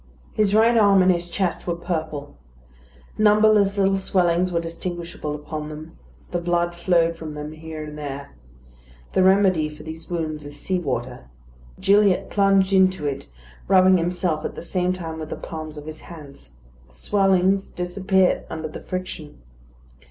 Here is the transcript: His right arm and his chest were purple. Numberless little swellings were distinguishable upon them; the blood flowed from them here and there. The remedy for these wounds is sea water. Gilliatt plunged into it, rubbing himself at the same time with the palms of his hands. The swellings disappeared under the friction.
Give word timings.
His 0.33 0.55
right 0.55 0.75
arm 0.75 1.03
and 1.03 1.11
his 1.11 1.29
chest 1.29 1.67
were 1.67 1.75
purple. 1.75 2.35
Numberless 3.19 3.77
little 3.77 3.99
swellings 3.99 4.51
were 4.51 4.59
distinguishable 4.59 5.35
upon 5.35 5.69
them; 5.69 5.95
the 6.31 6.39
blood 6.41 6.73
flowed 6.73 7.15
from 7.15 7.35
them 7.35 7.51
here 7.51 7.83
and 7.83 7.95
there. 7.95 8.31
The 9.13 9.21
remedy 9.21 9.69
for 9.69 9.83
these 9.83 10.09
wounds 10.09 10.43
is 10.43 10.59
sea 10.59 10.79
water. 10.79 11.29
Gilliatt 11.79 12.31
plunged 12.31 12.73
into 12.73 13.05
it, 13.05 13.27
rubbing 13.67 13.99
himself 13.99 14.43
at 14.43 14.55
the 14.55 14.63
same 14.63 14.91
time 14.91 15.19
with 15.19 15.29
the 15.29 15.35
palms 15.35 15.77
of 15.77 15.85
his 15.85 16.01
hands. 16.01 16.55
The 16.89 16.95
swellings 16.95 17.69
disappeared 17.69 18.45
under 18.49 18.69
the 18.69 18.81
friction. 18.81 19.43